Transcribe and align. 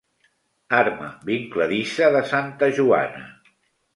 Arma 0.77 1.09
vincladissa 1.27 2.09
de 2.17 2.23
santa 2.31 2.73
Joana. 2.79 3.23